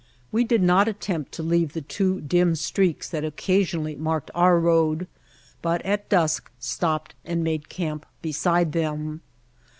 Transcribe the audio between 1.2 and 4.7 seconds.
to leave the two dim streaks that occasionally marked our